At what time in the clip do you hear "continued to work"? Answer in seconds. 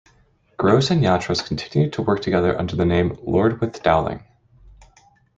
1.47-2.23